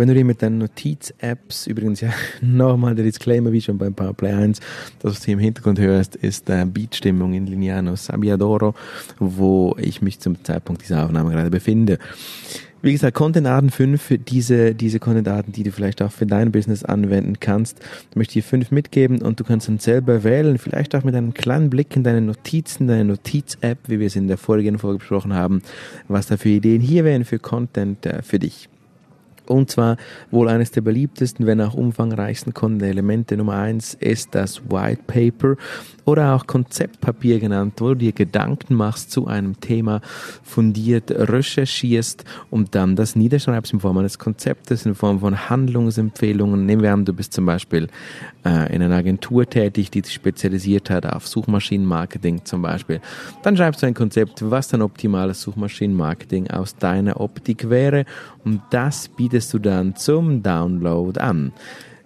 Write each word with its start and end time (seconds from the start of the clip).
Wenn 0.00 0.08
du 0.08 0.14
dir 0.14 0.24
mit 0.24 0.40
deinen 0.40 0.56
Notiz-Apps, 0.56 1.66
übrigens 1.66 2.00
ja 2.00 2.08
nochmal 2.40 2.94
der 2.94 3.04
Disclaimer 3.04 3.52
wie 3.52 3.60
schon 3.60 3.76
beim 3.76 3.92
PowerPlay 3.92 4.32
1, 4.32 4.58
das 5.00 5.12
was 5.12 5.20
du 5.20 5.32
im 5.32 5.38
Hintergrund 5.38 5.78
hörst, 5.78 6.16
ist 6.16 6.48
äh, 6.48 6.64
Beatstimmung 6.64 7.34
in 7.34 7.46
Lignano 7.46 7.94
Sabbiadoro, 7.96 8.72
wo 9.18 9.76
ich 9.78 10.00
mich 10.00 10.18
zum 10.18 10.42
Zeitpunkt 10.42 10.80
dieser 10.80 11.04
Aufnahme 11.04 11.32
gerade 11.32 11.50
befinde. 11.50 11.98
Wie 12.80 12.92
gesagt, 12.92 13.14
Content-Arten 13.14 13.68
5, 13.68 14.20
diese, 14.26 14.74
diese 14.74 15.00
Content-Arten, 15.00 15.52
die 15.52 15.64
du 15.64 15.70
vielleicht 15.70 16.00
auch 16.00 16.12
für 16.12 16.24
dein 16.24 16.50
Business 16.50 16.82
anwenden 16.82 17.38
kannst, 17.38 17.80
möchte 18.14 18.38
ich 18.38 18.46
dir 18.46 18.48
fünf 18.48 18.70
mitgeben 18.70 19.20
und 19.20 19.38
du 19.38 19.44
kannst 19.44 19.68
dann 19.68 19.80
selber 19.80 20.24
wählen, 20.24 20.56
vielleicht 20.56 20.94
auch 20.94 21.04
mit 21.04 21.14
einem 21.14 21.34
kleinen 21.34 21.68
Blick 21.68 21.94
in 21.94 22.04
deine 22.04 22.22
Notizen, 22.22 22.86
deine 22.86 23.04
Notiz-App, 23.04 23.80
wie 23.88 24.00
wir 24.00 24.06
es 24.06 24.16
in 24.16 24.28
der 24.28 24.38
vorigen 24.38 24.78
Folge 24.78 25.00
besprochen 25.00 25.34
haben, 25.34 25.60
was 26.08 26.26
da 26.28 26.38
für 26.38 26.48
Ideen 26.48 26.80
hier 26.80 27.04
wären 27.04 27.26
für 27.26 27.38
Content 27.38 28.06
äh, 28.06 28.22
für 28.22 28.38
dich. 28.38 28.70
Und 29.50 29.68
zwar 29.68 29.96
wohl 30.30 30.48
eines 30.48 30.70
der 30.70 30.80
beliebtesten, 30.80 31.44
wenn 31.44 31.60
auch 31.60 31.74
umfangreichsten 31.74 32.54
Elemente 32.80 33.36
Nummer 33.36 33.54
eins 33.54 33.94
ist 33.94 34.32
das 34.34 34.70
White 34.70 35.02
Paper 35.08 35.56
oder 36.04 36.34
auch 36.34 36.46
Konzeptpapier 36.46 37.40
genannt, 37.40 37.74
wo 37.78 37.88
du 37.88 37.96
dir 37.96 38.12
Gedanken 38.12 38.74
machst 38.74 39.10
zu 39.10 39.26
einem 39.26 39.60
Thema, 39.60 40.00
fundiert 40.42 41.10
recherchierst 41.10 42.24
und 42.50 42.74
dann 42.74 42.96
das 42.96 43.16
niederschreibst 43.16 43.72
in 43.72 43.80
Form 43.80 43.98
eines 43.98 44.18
Konzeptes, 44.18 44.86
in 44.86 44.94
Form 44.94 45.20
von 45.20 45.48
Handlungsempfehlungen. 45.50 46.64
Nehmen 46.64 46.82
wir 46.82 46.92
an, 46.92 47.04
du 47.04 47.12
bist 47.12 47.32
zum 47.32 47.46
Beispiel 47.46 47.88
äh, 48.44 48.74
in 48.74 48.82
einer 48.82 48.96
Agentur 48.96 49.48
tätig, 49.48 49.90
die 49.90 50.00
sich 50.00 50.14
spezialisiert 50.14 50.90
hat 50.90 51.06
auf 51.06 51.26
Suchmaschinenmarketing 51.26 52.44
zum 52.44 52.62
Beispiel. 52.62 53.00
Dann 53.42 53.56
schreibst 53.56 53.82
du 53.82 53.86
ein 53.86 53.94
Konzept, 53.94 54.48
was 54.48 54.68
dann 54.68 54.82
optimales 54.82 55.42
Suchmaschinenmarketing 55.42 56.50
aus 56.50 56.76
deiner 56.76 57.20
Optik 57.20 57.68
wäre 57.68 58.04
und 58.44 58.62
das 58.70 59.08
bietest 59.40 59.54
du 59.54 59.58
dann 59.58 59.96
zum 59.96 60.42
Download 60.42 61.18
an. 61.18 61.52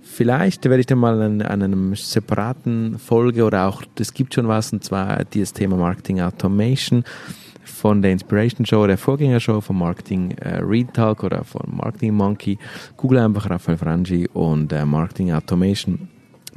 Vielleicht 0.01 0.65
werde 0.67 0.79
ich 0.79 0.87
dann 0.87 0.99
mal 0.99 1.21
an, 1.21 1.43
an 1.43 1.63
einem 1.65 1.97
separaten 1.97 3.01
Folge 3.01 3.43
oder 3.43 3.67
auch, 3.67 3.83
es 3.99 4.15
gibt 4.15 4.35
schon 4.35 4.47
was, 4.47 4.73
und 4.73 4.85
zwar 4.85 5.25
dieses 5.25 5.53
Thema 5.53 5.77
Marketing 5.77 6.21
Automation 6.21 7.03
von 7.65 8.03
der 8.03 8.13
Inspiration 8.13 8.65
Show, 8.65 8.87
der 8.87 8.99
Vorgängershow 8.99 9.61
von 9.61 9.77
Marketing 9.77 10.31
äh, 10.33 10.59
Read 10.59 10.95
Talk 10.95 11.25
oder 11.25 11.43
von 11.43 11.63
Marketing 11.77 12.15
Monkey. 12.15 12.57
Google 12.97 13.19
einfach 13.19 13.51
Raphael 13.51 13.79
Frangi 13.79 14.29
und 14.33 14.73
äh, 14.73 14.85
Marketing 14.85 15.33
Automation. 15.33 16.09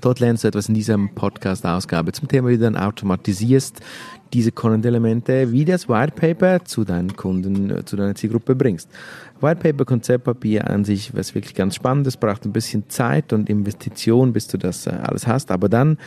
Dort 0.02 0.20
lernst 0.20 0.44
du 0.44 0.48
etwas 0.48 0.70
in 0.70 0.76
dieser 0.76 0.98
Podcast-Ausgabe 0.98 2.12
zum 2.12 2.28
Thema, 2.28 2.50
wie 2.50 2.58
du 2.58 2.64
dann 2.64 2.78
automatisierst 2.78 3.82
diese 4.34 4.52
Content-Elemente 4.52 5.52
wie 5.52 5.66
das 5.66 5.90
White 5.90 6.14
Paper 6.16 6.64
zu 6.66 6.84
deinen 6.84 7.16
Kunden, 7.16 7.86
zu 7.86 7.96
deiner 7.96 8.14
Zielgruppe 8.14 8.56
bringst. 8.56 8.90
White 9.42 9.62
Paper, 9.62 9.86
Konzeptpapier 9.86 10.70
an 10.70 10.86
sich, 10.86 11.16
was 11.16 11.34
wirklich 11.34 11.56
ganz 11.56 11.76
spannend 11.76 12.06
ist, 12.08 12.18
braucht 12.18 12.46
ein 12.46 12.54
bisschen 12.54 12.90
Zeit 12.90 13.34
und 13.34 13.50
Investition, 13.50 14.34
bis 14.34 14.48
du 14.48 14.58
das 14.58 14.86
äh, 14.88 14.92
alles 14.92 15.26
hast, 15.28 15.52
aber 15.52 15.70
dann 15.70 15.98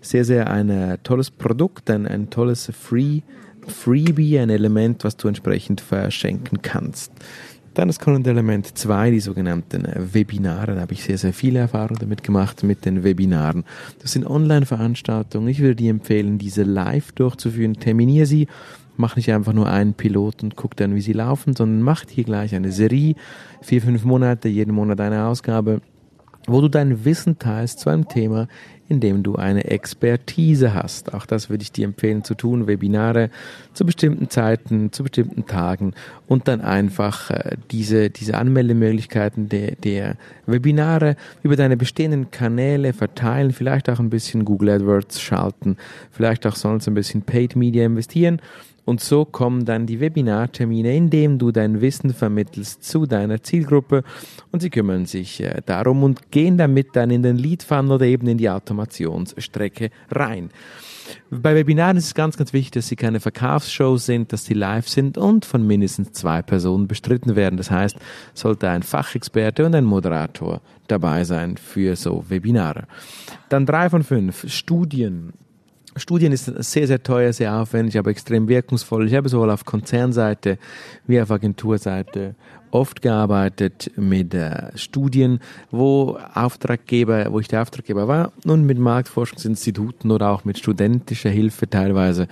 sehr, 0.00 0.24
sehr 0.24 0.50
ein 0.50 0.70
äh, 0.70 0.98
tolles 1.02 1.30
Produkt, 1.30 1.90
ein, 1.90 2.06
ein 2.06 2.30
tolles 2.30 2.70
Free, 2.78 3.20
Freebie, 3.66 4.38
ein 4.38 4.50
Element, 4.50 5.04
was 5.04 5.16
du 5.16 5.28
entsprechend 5.28 5.80
verschenken 5.80 6.60
kannst. 6.62 7.12
Dann 7.74 7.88
das 7.88 7.98
Content-Element 7.98 8.78
2, 8.78 9.10
die 9.10 9.20
sogenannten 9.20 9.84
Webinare. 10.12 10.76
Da 10.76 10.80
habe 10.80 10.92
ich 10.92 11.02
sehr, 11.02 11.18
sehr 11.18 11.32
viele 11.32 11.58
Erfahrungen 11.58 11.98
damit 11.98 12.22
gemacht, 12.22 12.62
mit 12.62 12.84
den 12.84 13.02
Webinaren. 13.02 13.64
Das 14.00 14.12
sind 14.12 14.26
Online-Veranstaltungen. 14.26 15.48
Ich 15.48 15.58
würde 15.58 15.74
dir 15.74 15.90
empfehlen, 15.90 16.38
diese 16.38 16.62
live 16.62 17.12
durchzuführen. 17.12 17.74
Terminiere 17.74 18.26
sie. 18.26 18.46
Mach 18.96 19.16
nicht 19.16 19.32
einfach 19.32 19.52
nur 19.52 19.68
einen 19.68 19.94
Pilot 19.94 20.44
und 20.44 20.54
guck 20.54 20.76
dann, 20.76 20.94
wie 20.94 21.00
sie 21.00 21.14
laufen, 21.14 21.56
sondern 21.56 21.82
mach 21.82 22.04
hier 22.08 22.22
gleich 22.22 22.54
eine 22.54 22.70
Serie. 22.70 23.16
Vier, 23.60 23.82
fünf 23.82 24.04
Monate, 24.04 24.48
jeden 24.48 24.72
Monat 24.72 25.00
eine 25.00 25.26
Ausgabe 25.26 25.80
wo 26.46 26.60
du 26.60 26.68
dein 26.68 27.04
Wissen 27.04 27.38
teilst 27.38 27.80
zu 27.80 27.90
einem 27.90 28.08
Thema, 28.08 28.48
in 28.88 29.00
dem 29.00 29.22
du 29.22 29.36
eine 29.36 29.64
Expertise 29.64 30.74
hast. 30.74 31.14
Auch 31.14 31.26
das 31.26 31.48
würde 31.48 31.62
ich 31.62 31.72
dir 31.72 31.84
empfehlen 31.84 32.24
zu 32.24 32.34
tun, 32.34 32.66
Webinare 32.66 33.30
zu 33.72 33.86
bestimmten 33.86 34.28
Zeiten, 34.28 34.92
zu 34.92 35.02
bestimmten 35.02 35.46
Tagen 35.46 35.94
und 36.26 36.48
dann 36.48 36.60
einfach 36.60 37.30
äh, 37.30 37.56
diese, 37.70 38.10
diese 38.10 38.36
Anmeldemöglichkeiten 38.36 39.48
der, 39.48 39.76
der 39.76 40.16
Webinare 40.46 41.16
über 41.42 41.56
deine 41.56 41.76
bestehenden 41.76 42.30
Kanäle 42.30 42.92
verteilen, 42.92 43.52
vielleicht 43.52 43.88
auch 43.88 43.98
ein 43.98 44.10
bisschen 44.10 44.44
Google 44.44 44.70
AdWords 44.70 45.20
schalten, 45.20 45.76
vielleicht 46.10 46.46
auch 46.46 46.56
sonst 46.56 46.86
ein 46.86 46.94
bisschen 46.94 47.22
Paid 47.22 47.56
Media 47.56 47.86
investieren 47.86 48.40
und 48.84 49.00
so 49.00 49.24
kommen 49.24 49.64
dann 49.64 49.86
die 49.86 50.00
Webinartermine, 50.00 50.94
in 50.94 51.08
denen 51.08 51.38
du 51.38 51.52
dein 51.52 51.80
Wissen 51.80 52.12
vermittelst 52.12 52.84
zu 52.84 53.06
deiner 53.06 53.42
Zielgruppe 53.42 54.04
und 54.52 54.60
sie 54.60 54.70
kümmern 54.70 55.06
sich 55.06 55.42
äh, 55.42 55.62
darum 55.64 56.02
und 56.02 56.30
gehen 56.30 56.58
damit 56.58 56.88
dann 56.94 57.10
in 57.10 57.22
den 57.22 57.36
Lead 57.36 57.62
Funnel 57.62 57.92
oder 57.92 58.06
eben 58.06 58.26
in 58.28 58.38
die 58.38 58.48
Automationsstrecke 58.74 59.90
rein. 60.10 60.50
Bei 61.30 61.54
Webinaren 61.54 61.96
ist 61.96 62.06
es 62.06 62.14
ganz, 62.14 62.36
ganz 62.36 62.52
wichtig, 62.52 62.72
dass 62.72 62.88
sie 62.88 62.96
keine 62.96 63.20
Verkaufsshows 63.20 64.06
sind, 64.06 64.32
dass 64.32 64.46
sie 64.46 64.54
live 64.54 64.88
sind 64.88 65.18
und 65.18 65.44
von 65.44 65.66
mindestens 65.66 66.12
zwei 66.12 66.40
Personen 66.42 66.88
bestritten 66.88 67.36
werden. 67.36 67.56
Das 67.56 67.70
heißt, 67.70 67.96
sollte 68.32 68.68
ein 68.70 68.82
Fachexperte 68.82 69.66
und 69.66 69.74
ein 69.74 69.84
Moderator 69.84 70.62
dabei 70.88 71.24
sein 71.24 71.56
für 71.56 71.94
so 71.96 72.24
Webinare. 72.28 72.84
Dann 73.48 73.66
drei 73.66 73.90
von 73.90 74.02
fünf 74.02 74.50
Studien 74.50 75.34
Studien 75.96 76.32
ist 76.32 76.46
sehr, 76.46 76.88
sehr 76.88 77.04
teuer, 77.04 77.32
sehr 77.32 77.54
aufwendig, 77.54 77.96
aber 77.96 78.10
extrem 78.10 78.48
wirkungsvoll. 78.48 79.06
Ich 79.06 79.14
habe 79.14 79.28
sowohl 79.28 79.50
auf 79.50 79.64
Konzernseite 79.64 80.58
wie 81.06 81.20
auf 81.20 81.30
Agenturseite 81.30 82.34
oft 82.74 83.02
gearbeitet 83.02 83.92
mit 83.96 84.34
äh, 84.34 84.76
Studien, 84.76 85.38
wo 85.70 86.18
Auftraggeber, 86.34 87.26
wo 87.30 87.38
ich 87.38 87.46
der 87.46 87.62
Auftraggeber 87.62 88.08
war 88.08 88.32
und 88.44 88.66
mit 88.66 88.78
Marktforschungsinstituten 88.78 90.10
oder 90.10 90.30
auch 90.30 90.44
mit 90.44 90.58
studentischer 90.58 91.30
Hilfe 91.30 91.70
teilweise 91.70 92.26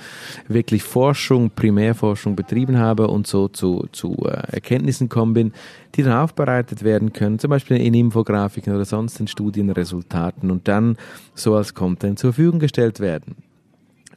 wirklich 0.48 0.82
Forschung, 0.82 1.50
Primärforschung 1.50 2.34
betrieben 2.34 2.78
habe 2.78 3.06
und 3.06 3.26
so 3.26 3.48
zu, 3.48 3.86
zu 3.92 4.16
äh, 4.25 4.53
Erkenntnissen 4.53 5.08
kommen 5.08 5.32
bin, 5.32 5.53
die 5.94 6.03
dann 6.03 6.19
aufbereitet 6.19 6.82
werden 6.82 7.12
können, 7.12 7.38
zum 7.38 7.50
Beispiel 7.50 7.76
in 7.76 7.94
Infografiken 7.94 8.74
oder 8.74 8.84
sonst 8.84 9.20
in 9.20 9.28
Studienresultaten 9.28 10.50
und 10.50 10.66
dann 10.66 10.97
so 11.34 11.54
als 11.54 11.74
Content 11.74 12.19
zur 12.19 12.32
Verfügung 12.32 12.59
gestellt 12.59 12.98
werden. 12.98 13.36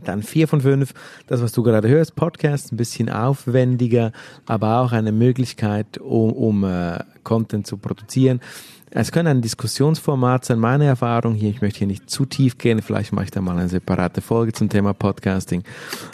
Dann 0.03 0.23
vier 0.23 0.47
von 0.47 0.61
fünf, 0.61 0.93
das, 1.27 1.41
was 1.41 1.51
du 1.51 1.63
gerade 1.63 1.87
hörst, 1.87 2.15
Podcast, 2.15 2.71
ein 2.71 2.77
bisschen 2.77 3.09
aufwendiger, 3.09 4.11
aber 4.45 4.81
auch 4.81 4.91
eine 4.91 5.11
Möglichkeit, 5.11 5.97
um, 5.97 6.31
um 6.31 6.63
äh, 6.63 6.99
Content 7.23 7.65
zu 7.67 7.77
produzieren. 7.77 8.41
Es 8.97 9.11
könnte 9.11 9.29
ein 9.29 9.41
Diskussionsformat 9.41 10.45
sein, 10.45 10.57
meine 10.57 10.85
Erfahrung 10.85 11.33
hier. 11.33 11.49
Ich 11.49 11.61
möchte 11.61 11.79
hier 11.79 11.87
nicht 11.87 12.09
zu 12.09 12.23
tief 12.23 12.57
gehen. 12.57 12.81
Vielleicht 12.81 13.11
mache 13.11 13.25
ich 13.25 13.31
da 13.31 13.41
mal 13.41 13.57
eine 13.57 13.67
separate 13.67 14.21
Folge 14.21 14.53
zum 14.53 14.69
Thema 14.69 14.93
Podcasting. 14.93 15.63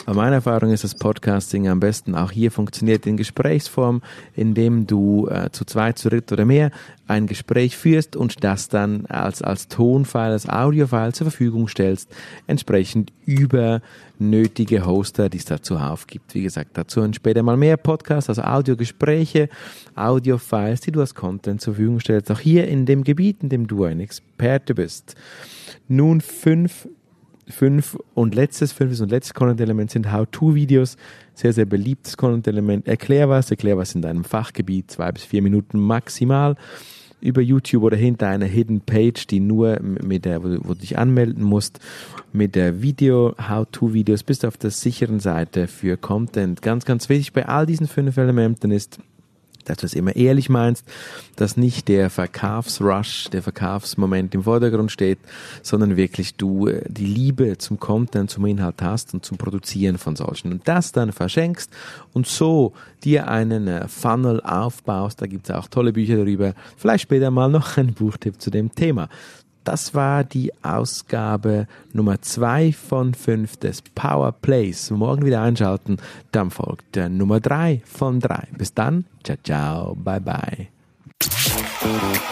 Aber 0.04 0.16
meine 0.16 0.34
Erfahrung 0.34 0.72
ist, 0.72 0.82
dass 0.82 0.96
Podcasting 0.96 1.68
am 1.68 1.78
besten 1.78 2.16
auch 2.16 2.32
hier 2.32 2.50
funktioniert 2.50 3.06
in 3.06 3.16
Gesprächsform, 3.16 4.02
indem 4.34 4.88
du 4.88 5.28
äh, 5.28 5.50
zu 5.52 5.64
zweit, 5.64 5.96
zu 5.96 6.08
dritt 6.08 6.32
oder 6.32 6.44
mehr 6.44 6.72
ein 7.06 7.28
Gespräch 7.28 7.76
führst 7.76 8.16
und 8.16 8.42
das 8.42 8.68
dann 8.68 9.06
als, 9.06 9.42
als 9.42 9.68
Tonfile, 9.68 10.32
als 10.32 10.48
Audiofile 10.48 11.12
zur 11.12 11.26
Verfügung 11.30 11.68
stellst, 11.68 12.10
entsprechend 12.48 13.12
über 13.26 13.80
nötige 14.18 14.86
Hoster, 14.86 15.28
die 15.28 15.38
es 15.38 15.44
dazu 15.44 15.76
aufgibt. 15.76 16.34
Wie 16.34 16.42
gesagt, 16.42 16.70
dazu 16.74 17.06
später 17.12 17.42
mal 17.42 17.56
mehr 17.56 17.76
Podcasts, 17.76 18.28
also 18.28 18.42
Audiogespräche, 18.42 19.48
Audiofiles, 19.94 20.80
die 20.80 20.92
du 20.92 21.00
als 21.00 21.14
Content 21.14 21.60
zur 21.60 21.74
Verfügung 21.74 22.00
stellst, 22.00 22.30
auch 22.30 22.40
hier 22.40 22.68
in 22.68 22.86
dem 22.86 23.04
Gebiet, 23.04 23.42
in 23.42 23.48
dem 23.48 23.66
du 23.66 23.84
ein 23.84 24.00
Experte 24.00 24.74
bist. 24.74 25.14
Nun 25.88 26.20
fünf 26.20 26.88
fünf 27.48 27.98
und 28.14 28.34
letztes, 28.34 28.72
fünftes 28.72 29.00
und 29.00 29.10
letztes 29.10 29.34
Content-Element 29.34 29.90
sind 29.90 30.12
How-To-Videos. 30.12 30.96
Sehr, 31.34 31.52
sehr 31.52 31.66
beliebtes 31.66 32.16
Content-Element. 32.16 32.86
Erklär 32.86 33.28
was, 33.28 33.50
erklär 33.50 33.76
was 33.76 33.94
in 33.94 34.02
deinem 34.02 34.24
Fachgebiet, 34.24 34.90
zwei 34.90 35.12
bis 35.12 35.24
vier 35.24 35.42
Minuten 35.42 35.78
maximal 35.78 36.56
über 37.20 37.40
YouTube 37.40 37.84
oder 37.84 37.96
hinter 37.96 38.28
einer 38.28 38.46
Hidden 38.46 38.80
Page, 38.80 39.26
die 39.28 39.38
nur 39.38 39.78
mit 39.80 40.24
der, 40.24 40.42
wo, 40.42 40.48
du 40.48 40.74
dich 40.74 40.98
anmelden 40.98 41.44
musst, 41.44 41.78
mit 42.32 42.56
der 42.56 42.82
Video, 42.82 43.34
How-To-Videos, 43.38 44.24
bist 44.24 44.42
du 44.42 44.48
auf 44.48 44.56
der 44.56 44.70
sicheren 44.70 45.20
Seite 45.20 45.68
für 45.68 45.96
Content. 45.96 46.62
Ganz, 46.62 46.84
ganz 46.84 47.08
wichtig 47.08 47.32
bei 47.32 47.46
all 47.46 47.64
diesen 47.64 47.86
fünf 47.86 48.16
Elementen 48.16 48.72
ist, 48.72 48.98
dass 49.64 49.78
du 49.78 49.86
es 49.86 49.94
immer 49.94 50.14
ehrlich 50.16 50.48
meinst, 50.48 50.84
dass 51.36 51.56
nicht 51.56 51.88
der 51.88 52.10
Verkaufsrush, 52.10 53.28
der 53.30 53.42
Verkaufsmoment 53.42 54.34
im 54.34 54.44
Vordergrund 54.44 54.92
steht, 54.92 55.18
sondern 55.62 55.96
wirklich 55.96 56.36
du 56.36 56.68
äh, 56.68 56.82
die 56.88 57.06
Liebe 57.06 57.58
zum 57.58 57.78
Content, 57.78 58.30
zum 58.30 58.46
Inhalt 58.46 58.82
hast 58.82 59.14
und 59.14 59.24
zum 59.24 59.38
Produzieren 59.38 59.98
von 59.98 60.16
solchen 60.16 60.52
und 60.52 60.68
das 60.68 60.92
dann 60.92 61.12
verschenkst 61.12 61.70
und 62.12 62.26
so 62.26 62.72
dir 63.04 63.28
einen 63.28 63.68
äh, 63.68 63.88
Funnel 63.88 64.40
aufbaust. 64.40 65.22
Da 65.22 65.26
gibt 65.26 65.48
es 65.48 65.54
auch 65.54 65.68
tolle 65.68 65.92
Bücher 65.92 66.16
darüber. 66.16 66.54
Vielleicht 66.76 67.02
später 67.02 67.30
mal 67.30 67.48
noch 67.48 67.76
ein 67.76 67.94
Buchtipp 67.94 68.40
zu 68.40 68.50
dem 68.50 68.74
Thema. 68.74 69.08
Das 69.64 69.94
war 69.94 70.24
die 70.24 70.52
Ausgabe 70.62 71.66
Nummer 71.92 72.20
zwei 72.22 72.72
von 72.72 73.14
fünf 73.14 73.56
des 73.56 73.82
Power 73.82 74.32
Plays. 74.32 74.90
Morgen 74.90 75.24
wieder 75.24 75.42
einschalten, 75.42 75.98
dann 76.32 76.50
folgt 76.50 76.96
der 76.96 77.08
Nummer 77.08 77.38
drei 77.40 77.82
von 77.84 78.20
drei. 78.20 78.48
Bis 78.56 78.74
dann, 78.74 79.04
ciao, 79.24 79.38
ciao, 79.44 79.94
bye, 79.94 80.20
bye. 80.20 80.68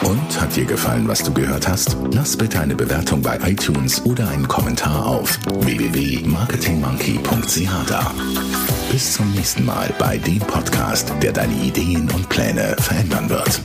Und 0.03 0.41
hat 0.41 0.57
dir 0.57 0.65
gefallen, 0.65 1.07
was 1.07 1.23
du 1.23 1.33
gehört 1.33 1.69
hast? 1.69 1.97
Lass 2.13 2.37
bitte 2.37 2.59
eine 2.61 2.75
Bewertung 2.75 3.23
bei 3.23 3.39
iTunes 3.45 4.05
oder 4.05 4.29
einen 4.29 4.49
Kommentar 4.49 5.07
auf 5.07 5.39
www.marketingmonkey.ch 5.45 7.89
da. 7.89 8.13
Bis 8.91 9.13
zum 9.15 9.31
nächsten 9.33 9.65
Mal 9.65 9.95
bei 9.99 10.19
dem 10.19 10.41
Podcast, 10.41 11.15
der 11.23 11.33
deine 11.33 11.55
Ideen 11.55 12.11
und 12.11 12.29
Pläne 12.29 12.77
verändern 12.79 13.31
wird. 13.31 13.63